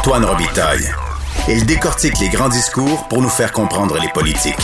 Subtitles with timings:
[0.00, 0.90] Antoine Robitaille.
[1.46, 4.56] Il décortique les grands discours pour nous faire comprendre les politiques.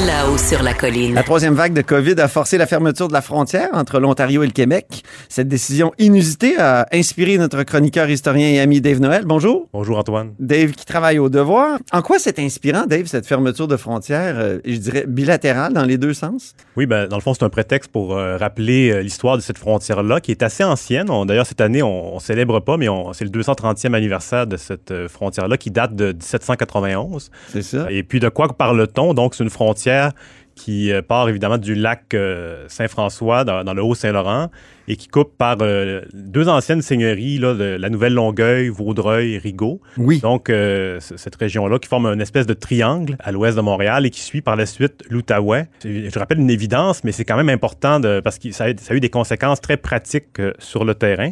[0.00, 1.14] Là-haut sur la colline.
[1.14, 4.46] La troisième vague de COVID a forcé la fermeture de la frontière entre l'Ontario et
[4.46, 5.02] le Québec.
[5.28, 9.24] Cette décision inusitée a inspiré notre chroniqueur, historien et ami Dave Noël.
[9.26, 9.68] Bonjour.
[9.72, 10.32] Bonjour Antoine.
[10.40, 11.78] Dave qui travaille au devoir.
[11.92, 15.98] En quoi c'est inspirant, Dave, cette fermeture de frontière, euh, je dirais bilatérale dans les
[15.98, 16.54] deux sens?
[16.76, 19.58] Oui, ben, dans le fond, c'est un prétexte pour euh, rappeler euh, l'histoire de cette
[19.58, 21.08] frontière-là, qui est assez ancienne.
[21.26, 25.58] D'ailleurs, cette année, on, ne célèbre pas, mais c'est le 230e anniversaire de cette frontière-là
[25.58, 27.30] qui date de 1791.
[27.48, 27.86] C'est ça.
[27.90, 29.12] Et puis, de quoi parle-t-on?
[29.12, 30.12] Donc, c'est une frontière frontière
[30.54, 34.50] qui euh, part évidemment du lac euh, Saint-François dans, le Haut-Saint-Laurent
[34.88, 39.80] et qui coupe par euh, deux anciennes seigneuries, là, de, la Nouvelle-Longueuil, Vaudreuil et Rigaud.
[39.96, 40.18] Oui.
[40.20, 40.52] Donc,
[40.98, 44.42] cette région-là qui forme une espèce de triangle à l'ouest de Montréal et qui suit
[44.42, 45.68] par la suite l'Outaouais.
[45.84, 49.00] Je rappelle une évidence, mais c'est quand même important de, parce que ça a, eu
[49.00, 51.30] des conséquences très pratiques sur le terrain.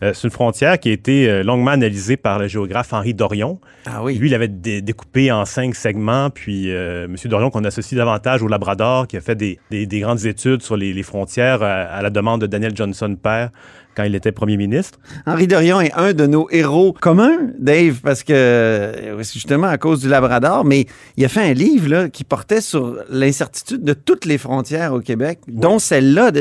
[0.00, 3.58] c'est une frontière qui a été longuement analysée par le géographe Henri Dorion.
[3.86, 4.16] Ah oui.
[4.16, 7.16] Lui, il avait découpé en cinq segments, puis M.
[7.24, 9.58] Dorion, qu'on associe davantage au Labrador, qui a fait des,
[10.00, 13.50] grandes études sur les, frontières à, la demande de Daniel Johnson père
[13.96, 14.98] quand il était premier ministre.
[15.26, 19.78] Henri Dorion est un de nos héros communs, Dave, parce que euh, c'est justement à
[19.78, 23.92] cause du Labrador, mais il a fait un livre là, qui portait sur l'incertitude de
[23.92, 26.32] toutes les frontières au Québec, dont celle-là.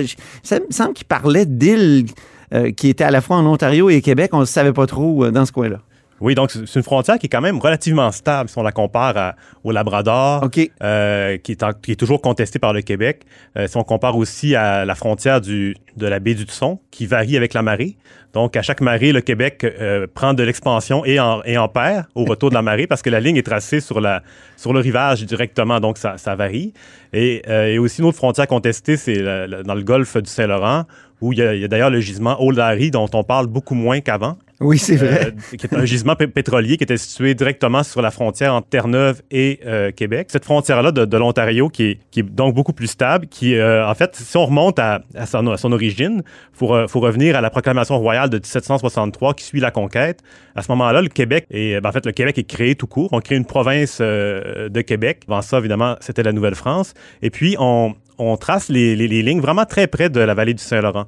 [0.42, 2.06] Ça me semble qu'il parlait d'îles
[2.54, 4.32] euh, qui étaient à la fois en Ontario et Québec.
[4.34, 5.80] On ne savait pas trop euh, dans ce coin-là.
[6.24, 9.36] Oui, donc c'est une frontière qui est quand même relativement stable si on la compare
[9.66, 10.50] au Labrador,
[10.82, 13.24] euh, qui, est toujours contestée par le Québec.
[13.58, 17.06] Euh, si on compare aussi à la frontière du, de la baie du Tusson, qui
[17.06, 17.98] varie avec la marée.
[18.34, 22.06] Donc, à chaque marée, le Québec euh, prend de l'expansion et en, et en perd
[22.16, 24.24] au retour de la marée parce que la ligne est tracée sur, la,
[24.58, 26.74] sur le rivage directement, donc ça, ça varie.
[27.14, 30.86] Et, et aussi, une autre frontière contestée, c'est dans le golfe du Saint-Laurent,
[31.22, 34.02] où il y a, a d'ailleurs le gisement Old Harry, dont on parle beaucoup moins
[34.02, 34.38] qu'avant.
[34.64, 35.28] Oui, c'est vrai.
[35.28, 39.22] Euh, qui est un gisement pétrolier qui était situé directement sur la frontière entre Terre-Neuve
[39.30, 40.28] et euh, Québec.
[40.32, 43.94] Cette frontière-là de, l'Ontario, qui est, qui est donc beaucoup plus stable, qui, euh, en
[43.94, 46.24] fait, si on remonte à, son, origine, il
[46.54, 50.22] faut, revenir à la proclamation royale de 1763 qui suit la conquête.
[50.56, 53.10] À ce moment-là, le Québec, et ben, en fait, le Québec est créé tout court.
[53.12, 55.24] On crée une province de Québec.
[55.28, 56.94] Avant ça, évidemment, c'était la Nouvelle-France.
[57.22, 57.96] Et puis, on,
[58.40, 61.08] trace les lignes vraiment très près de la vallée du Saint-Laurent.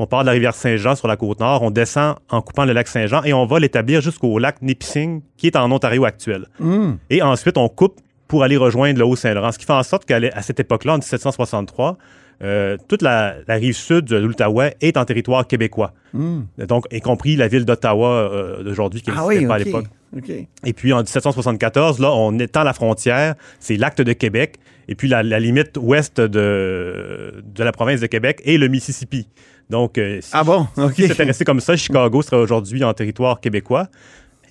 [0.00, 2.72] On part de la rivière Saint-Jean sur la côte nord, on descend en coupant le
[2.72, 6.46] lac Saint-Jean et on va l'établir jusqu'au lac Nipissing, qui est en Ontario actuel.
[6.58, 6.92] Hmm.
[7.10, 10.40] Et ensuite, on coupe pour aller rejoindre le Haut-Saint-Laurent, ce qui fait en sorte qu'à
[10.40, 11.98] cette époque-là, en 1763,
[12.42, 15.94] euh, toute la, rive sud de l'Outaouais est en territoire québécois.
[16.12, 16.42] Hmm.
[16.56, 19.86] Donc, y compris la ville d'Ottawa euh, d'aujourd'hui qui n'existait ah pas à l'époque.
[20.16, 20.46] Okay.
[20.64, 25.08] Et puis en 1774, là, on étend la frontière, c'est l'acte de Québec, et puis
[25.08, 29.26] la, limite ouest de, de la province de Québec est le Mississippi.
[29.70, 30.68] Donc, euh, si, ah bon?
[30.96, 33.88] c'était resté comme ça, Chicago serait aujourd'hui en territoire québécois.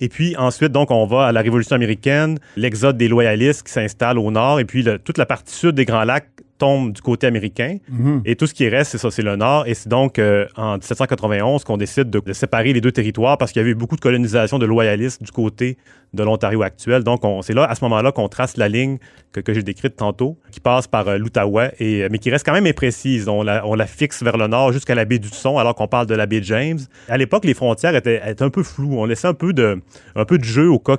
[0.00, 4.18] Et puis ensuite, donc, on va à la Révolution américaine, l'exode des loyalistes qui s'installe
[4.18, 6.28] au nord, et puis toute la partie sud des Grands Lacs
[6.60, 7.78] tombe du côté américain.
[7.88, 8.22] Mhm.
[8.24, 9.66] Et tout ce qui reste, c'est ça, c'est le nord.
[9.66, 13.60] Et c'est donc euh, en 1791 qu'on décide de, séparer les deux territoires parce qu'il
[13.60, 15.78] y avait eu beaucoup de colonisation de loyalistes du côté
[16.12, 17.02] de l'Ontario actuel.
[17.02, 18.98] Donc, c'est là, à ce moment-là, qu'on trace la ligne
[19.32, 22.52] que, j'ai décrite tantôt, qui passe par euh, l'Outaouais, et, euh, mais qui reste quand
[22.52, 23.28] même imprécise.
[23.28, 25.88] On la, on la fixe vers le nord jusqu'à la baie du Son, alors qu'on
[25.88, 26.80] parle de la baie James.
[27.08, 28.98] À l'époque, les frontières étaient, un peu floues.
[28.98, 29.80] On laissait un peu de,
[30.14, 30.96] un peu de jeu au cas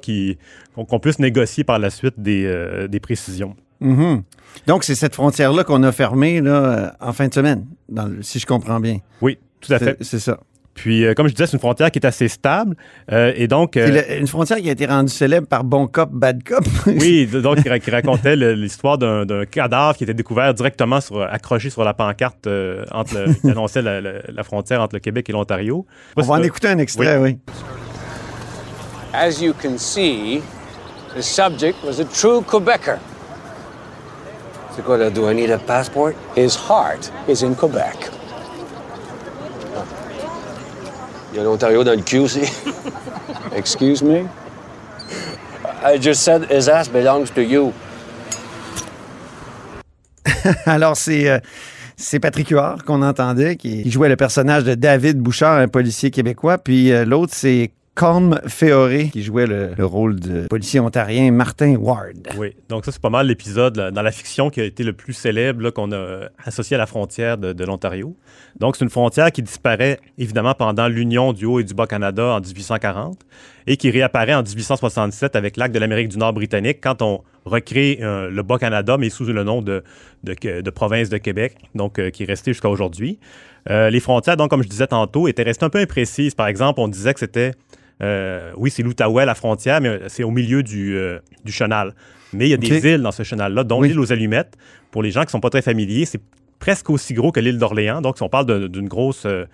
[0.75, 3.55] qu'on puisse négocier par la suite des, des précisions.
[3.81, 4.23] Mhm.
[4.67, 7.65] Donc, c'est cette frontière-là qu'on a fermée là, euh, en fin de semaine,
[8.21, 8.99] si je comprends bien.
[9.21, 9.97] Oui, tout à fait.
[10.01, 10.39] C'est ça.
[10.73, 12.77] Puis, euh, comme je disais, c'est une frontière qui est assez stable.
[13.11, 13.71] Euh, et donc.
[13.73, 16.63] c'est une frontière qui a été rendue célèbre par Bon Cop, Bad Cop.
[16.85, 21.93] oui, donc, qui, racontait l'histoire d'un cadavre qui était découvert directement sur, accroché sur la
[21.93, 22.47] pancarte
[22.91, 25.85] entre qui annonçait la, frontière entre le Québec et l'Ontario.
[26.15, 27.37] On va en écouter un extrait, oui.
[29.13, 30.41] As you can see,
[31.17, 32.97] the subject was a true Quebecer.
[34.75, 35.09] C'est quoi, là?
[35.09, 36.13] Do I need a passport?
[36.35, 38.09] His heart is in Quebec.
[41.33, 42.41] Il y a l'Ontario dans le cul aussi.
[43.55, 44.27] Excuse me?
[45.83, 47.73] I just said his ass belongs to you.
[50.65, 51.29] Alors, c'est.
[51.29, 51.39] Euh,
[51.97, 56.57] c'est Patrick Huard qu'on entendait, qui jouait le personnage de David Bouchard, un policier québécois.
[56.57, 62.29] Puis euh, l'autre, c'est Colm Féoré, qui jouait le, rôle de policier ontarien Martin Ward.
[62.37, 65.13] Oui, donc ça, c'est pas mal l'épisode dans la fiction qui a été le plus
[65.13, 68.15] célèbre qu'on a associé à la frontière de, l'Ontario.
[68.59, 72.39] Donc, c'est une frontière qui disparaît évidemment pendant l'union du Haut et du Bas-Canada en
[72.39, 73.19] 1840
[73.67, 77.99] et qui réapparaît en 1867 avec l'acte de l'Amérique du Nord britannique quand on recrée
[78.01, 79.83] euh, le Bas-Canada, mais sous le nom de,
[80.23, 83.19] de, province de Québec, donc euh, qui est resté jusqu'à aujourd'hui.
[83.69, 86.33] Euh, les frontières, donc, comme je disais tantôt, étaient restées un peu imprécises.
[86.33, 87.51] Par exemple, on disait que c'était
[88.01, 91.93] euh, oui, c'est l'Outaouais, la frontière, mais c'est au milieu du, euh, du chenal.
[92.33, 93.89] Mais il y a des îles dans ce chenal-là, dont Oui.
[93.89, 94.57] l'île aux Allumettes.
[94.89, 96.21] Pour les gens qui ne sont pas très familiers, c'est
[96.59, 98.01] presque aussi gros que l'île d'Orléans.
[98.01, 99.45] Donc, on parle d'une grosse euh,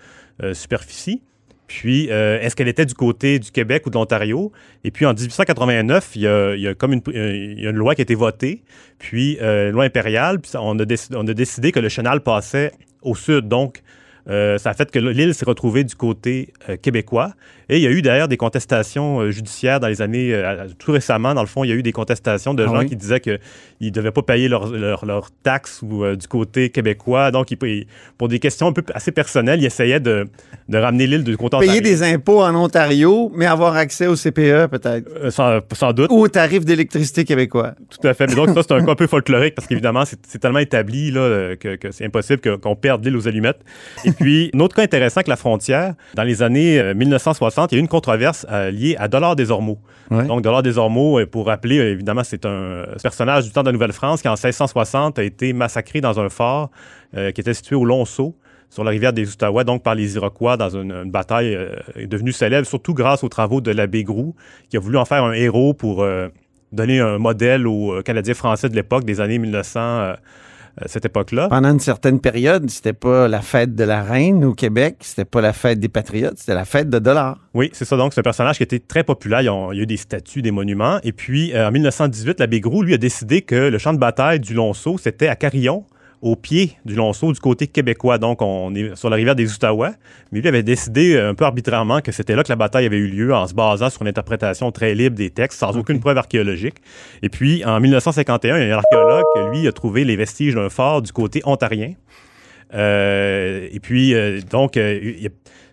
[0.54, 1.22] superficie.
[1.68, 4.52] Puis, euh, est-ce qu'elle était du côté du Québec ou de l'Ontario?
[4.84, 7.72] Et puis, en 1889, il y a, il y a comme une, il y a
[7.72, 8.64] une loi qui a été votée,
[9.00, 12.22] puis euh, une loi impériale, puis on a, décidé, on a décidé que le chenal
[12.22, 12.72] passait
[13.02, 13.48] au sud.
[13.50, 13.82] Donc,
[14.30, 17.34] euh, ça a fait que l'île s'est retrouvée du côté québécois.
[17.70, 20.94] Et il y a eu d'ailleurs des contestations euh, judiciaires dans les années, euh, tout
[20.94, 23.20] récemment, dans le fond, il y a eu des contestations de ah gens qui disaient
[23.20, 23.40] qu'ils
[23.82, 27.32] ne devaient pas payer leurs leur, taxes euh, du côté québécois.
[27.32, 27.50] Donc,
[28.18, 30.28] pour des questions un peu assez personnelles, ils essayaient de,
[30.72, 35.32] ramener l'île du côté Payer des impôts en Ontario, mais avoir accès au CPE peut-être.
[35.32, 36.10] Sans, doute.
[36.12, 37.74] Ou au tarif d'électricité québécois.
[37.90, 38.28] Tout à fait.
[38.28, 41.56] Mais donc, ça, c'est un cas un peu folklorique parce qu'évidemment, c'est tellement établi là,
[41.58, 43.60] que, c'est impossible qu'on perde l'île aux allumettes.
[44.06, 47.76] Et puis, un autre cas intéressant que la frontière, dans les années 1960, il y
[47.76, 49.80] a eu une controverse euh, liée à Dollar des Ormeaux.
[50.10, 53.68] Donc, Dollar des Ormeaux, euh, pour rappeler, euh, évidemment, c'est un personnage du temps de
[53.68, 56.70] la Nouvelle-France qui, en 1660, a été massacré dans un fort
[57.14, 58.36] qui était situé au Lonceau
[58.70, 61.58] sur la rivière des Outaouais, donc par les Iroquois, dans une, bataille
[61.96, 64.36] devenue célèbre, surtout grâce aux travaux de l'abbé Groux,
[64.70, 66.06] qui a voulu en faire un héros pour
[66.74, 70.16] donner un modèle aux Canadiens français de l'époque, des années 1900
[70.86, 71.48] cette époque-là.
[71.50, 75.42] Pendant une certaine période, c'était pas la fête de la reine au Québec, c'était pas
[75.42, 77.40] la fête des patriotes, c'était la fête de dollars.
[77.54, 77.98] Oui, c'est ça.
[77.98, 79.42] Donc, c'est un personnage qui était très populaire.
[79.42, 81.00] Il y a eu des statues, des monuments.
[81.04, 84.40] Et puis, euh, en 1918, l'abbé Groux, lui, a décidé que le champ de bataille
[84.40, 85.86] du Lonceau, c'était à Carillon,
[86.22, 88.18] au pied du Lonceau, du côté québécois.
[88.18, 89.92] Donc, on est sur la rivière des Outaouais.
[90.32, 92.98] Mais lui avait décidé euh, un peu arbitrairement que c'était là que la bataille avait
[92.98, 96.18] eu lieu en se basant sur une interprétation très libre des textes, sans aucune preuve
[96.18, 96.76] archéologique.
[97.22, 100.70] Et puis, en 1951, il y a un archéologue lui, a trouvé les vestiges d'un
[100.70, 101.94] fort du côté ontarien.
[102.74, 105.00] Euh, et puis, euh, donc, euh,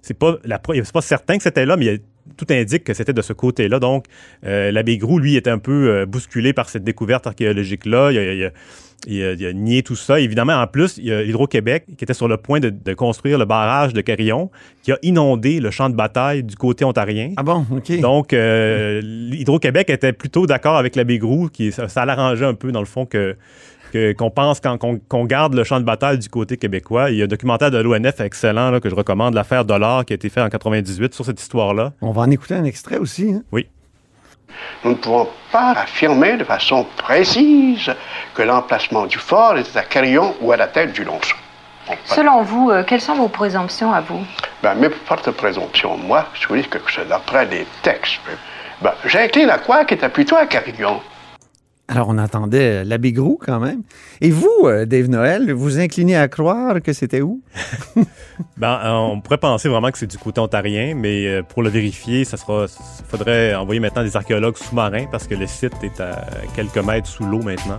[0.03, 1.99] c'est pas, la pas certain que c'était là, mais il y a-
[2.39, 3.79] tout indique que c'était de ce côté-là.
[3.79, 4.07] Donc,
[4.43, 8.13] l'abbé Groux, lui, était un peu bousculé par cette découverte archéologique-là.
[8.13, 8.51] Il a, il a-
[9.07, 10.21] il a- il a nié tout ça.
[10.21, 13.39] Évidemment, en plus, il y a l'Hydro-Québec qui était sur le point de, de construire
[13.39, 14.51] le barrage de Carillon,
[14.83, 17.33] qui a inondé le champ de bataille du côté ontarien.
[17.37, 18.01] Ah bon, OK.
[18.01, 22.73] Donc, euh, l'Hydro-Québec était plutôt d'accord avec l'abbé Groux, qui ça, ça l'arrangeait un peu,
[22.73, 23.37] dans le fond, que
[24.19, 27.13] qu'on pense quand- qu'on qu'on garde le champ de bataille du côté québécois.
[27.13, 30.13] Il y a un documentaire de l'ONF excellent là, que je recommande, l'affaire Dollar, qui
[30.13, 31.93] a été fait en 98 sur cette histoire-là.
[32.01, 33.31] On va en écouter un extrait aussi.
[33.33, 33.43] hein?
[33.53, 33.69] Oui.
[34.85, 37.91] Nous ne pouvons pas affirmer de façon précise
[38.35, 41.37] que l'emplacement du fort était à Carillon ou à la tête du Lonceau.
[42.05, 44.25] Selon vous, euh, quelles sont vos présomptions à vous?
[44.63, 48.21] ben, mes fortes présomptions, moi, je vous dis que c'est d'après les textes.
[48.81, 51.01] Ben, J'incline à quoi qui était plutôt à Carillon.
[51.87, 53.83] Alors, on entendait euh, l'abbé Groux quand même.
[54.21, 57.43] Et vous, euh, Dave Noël, vous inclinez à croire que c'était où?
[58.57, 62.25] Ben, euh, on pourrait penser vraiment que c'est du côté ontarien, mais pour le vérifier,
[62.25, 66.27] ça sera, il faudrait envoyer maintenant des archéologues sous-marins parce que le site est à
[66.57, 67.79] quelques mètres sous l'eau maintenant.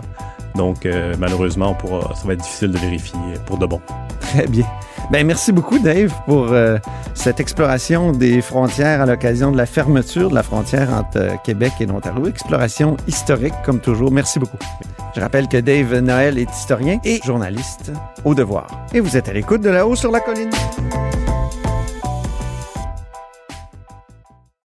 [0.56, 3.80] Donc, euh, malheureusement, on pourra, ça va être difficile de vérifier pour de bon.
[4.20, 4.66] Très bien.
[5.10, 6.78] Ben, merci beaucoup, Dave, pour euh,
[7.14, 11.72] cette exploration des frontières à l'occasion de la fermeture de la frontière entre euh, Québec
[11.80, 12.26] et l'Ontario.
[12.26, 14.10] Exploration historique, comme toujours.
[14.10, 14.58] Merci beaucoup.
[15.14, 17.92] Je rappelle que Dave Noël est historien et journaliste
[18.24, 18.66] au devoir.
[18.92, 20.50] Et vous êtes à l'écoute de là-haut sur la colline.